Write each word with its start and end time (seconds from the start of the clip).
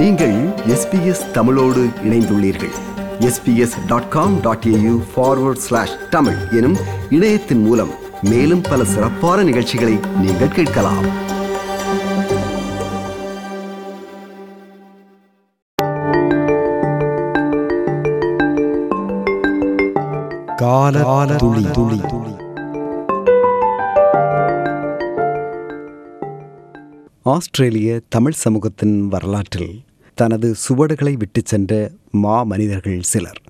நீங்கள் 0.00 0.48
எஸ்பிஎஸ் 0.48 1.30
தமிழோடு 1.30 1.88
இணைந்துள்ளீர்கள். 2.04 2.70
SBS 3.18 3.86
dot 3.86 4.08
com 4.08 4.40
dot 4.40 4.64
AU 4.66 5.02
forward 5.16 5.62
slash 5.66 5.90
Tamil 6.10 6.36
எனும் 6.50 6.76
இணையத்தின் 7.10 7.62
மூலம் 7.62 7.88
மேலும் 8.22 8.60
பல 8.60 8.84
சிறப்பான 8.84 9.42
நிகழ்ச்சிகளை 9.42 9.98
நீங்கள் 10.20 10.48
கேட்கலாம். 10.48 11.04
கால 20.56 21.34
துளி 21.36 21.66
துளி. 21.72 22.00
துளி. 22.00 22.00
ஆஸ்திரேலிய 27.22 28.00
தமிழ் 28.08 28.32
சமூகத்தின் 28.32 29.08
வரலாற்றில் 29.08 29.82
தனது 30.20 30.48
சுவடுகளை 30.64 31.12
விட்டு 31.16 31.40
சென்ற 31.44 31.72
மா 32.22 32.36
மனிதர்கள் 32.42 33.08
சிலர். 33.12 33.40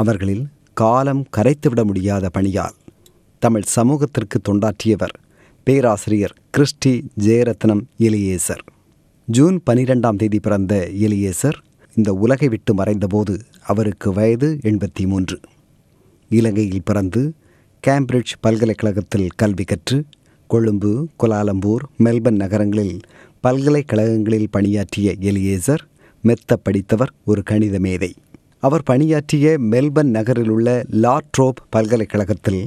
அவர்களில் 0.00 0.44
காலம் 0.72 1.22
கரைத்துவிட 1.36 1.80
முடியாத 1.84 2.30
பணியால் 2.34 2.76
தமிழ் 3.42 3.66
சமூகத்திற்கு 3.76 4.38
தொண்டாற்றியவர் 4.48 5.14
பேராசிரியர் 5.66 6.34
கிறிஸ்டி 6.56 6.92
ஜெயரத்னம் 7.26 7.82
எலியேசர். 7.98 8.64
ஜூன் 9.28 9.56
பனிரெண்டாம் 9.66 10.20
தேதி 10.22 10.38
பிறந்த 10.40 10.74
எலியேசர் 11.06 11.58
இந்த 11.96 12.12
உலகை 12.24 12.48
விட்டு 12.48 12.72
மறைந்தபோது 12.74 13.34
அவருக்கு 13.62 14.08
வயது 14.12 14.48
எண்பத்தி 14.62 15.04
மூன்று. 15.06 15.36
இலங்கையில் 16.30 16.86
பிறந்து 16.88 17.22
கேம்பிரிட்ஜ் 17.84 18.34
பல்கலைக்கழகத்தில் 18.40 19.28
கல்வி 19.36 19.64
கற்று 19.64 19.98
கொழும்பு 20.48 21.08
குலாலம்பூர் 21.22 21.84
மெல்பர்ன் 22.04 22.40
நகரங்களில் 22.44 23.00
பல்கலைக்கழகங்களில் 23.40 24.50
பணியாற்றிய 24.50 25.14
எலியேசர் 25.20 25.84
மெத்த 26.22 26.56
படித்தவர் 26.56 27.12
ஒரு 27.24 27.42
கணித 27.42 27.78
மேதை. 27.78 28.14
அவர் 28.58 28.82
பணியாற்றிய 28.82 29.56
மெல்பர்ன் 29.70 30.14
நகரில் 30.16 30.50
உள்ள 30.50 30.84
லாட்ரோப் 31.02 31.60
பல்கலைக்கழகத்தில் 31.70 32.62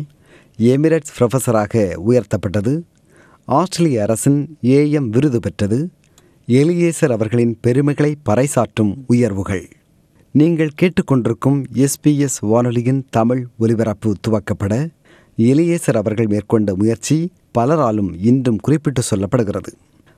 எமிரேட்ஸ் 0.59 1.13
ப்ரொஃபஸராக 1.17 1.97
உயர்த்தப்பட்டது. 2.07 2.73
ஆஸ்திரேலிய 3.45 4.01
அரசின் 4.01 4.57
ஏஎம் 4.63 5.09
விருது 5.09 5.39
பெற்றது. 5.39 5.79
எலியேசர் 6.47 7.11
அவர்களின் 7.11 7.57
பெருமைகளை 7.61 8.15
பறைசாற்றும் 8.29 8.93
உயர்வுகள். 9.07 9.67
நீங்கள் 10.33 10.77
கேட்டுக்கொண்டிருக்கும் 10.81 11.59
எஸ்பிஎஸ் 11.73 12.37
வானொலியின் 12.41 13.01
தமிழ் 13.09 13.47
ஒலிபரப்பு 13.57 14.15
துவக்கப்பட 14.27 14.73
எலியேசர் 15.37 15.97
அவர்கள் 15.97 16.27
மேற்கொண்ட 16.27 16.75
முயற்சி 16.75 17.31
பலராலும் 17.57 18.09
இன்றும் 18.21 18.57
குறிப்பிட்டு 18.57 19.01
சொல்லப்படுகிறது. 19.09 19.71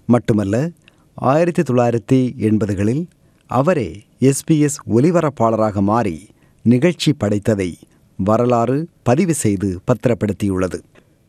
மட்டுமல்ல 0.06 0.70
ஆயிரத்தி 1.16 1.62
தொள்ளாயிரத்தி 1.62 2.20
எண்பதுகளில் 2.38 3.06
அவரே 3.46 4.04
எஸ்பிஎஸ் 4.20 4.78
ஒலிபரப்பாளராக 4.90 5.82
மாறி 5.82 6.28
நிகழ்ச்சி 6.64 7.14
படைத்ததை 7.20 7.74
வரலாறு 8.18 8.88
பதிவு 9.04 9.34
செய்து 9.34 9.80
பத்திரப்படுத்தியுள்ளது. 9.88 10.80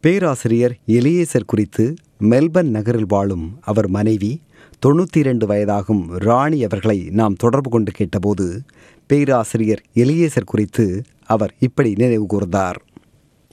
பேராசிரியர் 0.00 0.78
எலியேசர் 0.86 1.44
குறித்து 1.46 1.94
மெல்பர்ன் 2.20 2.70
நகரில் 2.76 3.06
வாழும் 3.08 3.58
அவர் 3.60 3.88
மனைவி 3.88 4.40
தொண்ணூற்றி 4.86 5.16
இரண்டு 5.16 5.46
வயதாகும் 5.46 6.06
ராணி 6.08 6.64
அவர்களை 6.64 7.08
நாம் 7.10 7.34
தொடர்பு 7.34 7.70
கொண்டு 7.70 7.90
கேட்டபோது 7.90 8.62
பேராசிரியர் 9.06 9.82
எலியேசர் 9.94 10.44
குறித்து 10.44 11.02
அவர் 11.26 11.54
இப்படி 11.58 11.92
நினைவு 11.96 12.26
கூர்ந்தார். 12.34 12.76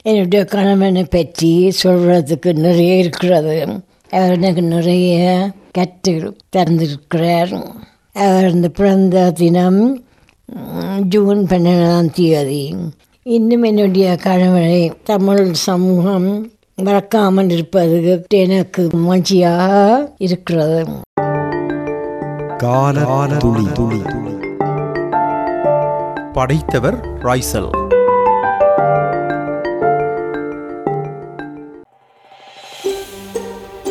என்னுடைய 0.04 0.44
கணவனை 0.44 1.04
பற்றி 1.04 1.50
சொல்கிறதுக்கு 1.82 2.52
நிறைய 2.52 2.92
இருக்கிறது. 2.94 3.56
அவர் 4.10 4.32
எனக்கு 4.36 4.62
நிறைய 4.62 5.50
கற்று 5.70 6.14
திறந்துருக்கிறார் 6.56 7.52
அவர் 8.14 8.48
இந்த 8.50 8.68
பிறந்த 8.68 9.30
தினம் 9.30 9.80
ஜூன் 11.12 11.40
பன்னெண்டாம் 11.50 12.10
தேதி. 12.18 12.64
இன்னும் 13.22 13.62
என்னுடைய 13.62 14.16
கணவனை 14.16 14.82
தமிழ் 15.02 15.52
சமூகம் 15.52 16.28
மறக்காமல் 16.76 17.50
இருப்பது 17.50 18.26
எனக்கு 18.28 18.88
மகிழ்ச்சியாக 18.92 19.78
இருக்கிறது. 20.18 20.82
கால 22.56 23.06
துளி 23.44 23.66
துளி. 23.74 24.02
படைத்தவர் 26.36 26.98
ராய்சல் 27.26 27.70